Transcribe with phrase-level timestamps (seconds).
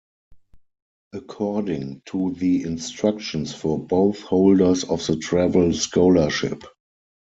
[1.13, 6.63] According to the instructions for both holders of the travel scholarship.